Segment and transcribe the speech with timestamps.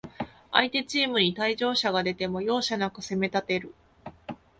[0.51, 3.75] 相手チームに退場者が出ても、容赦なく攻めたてる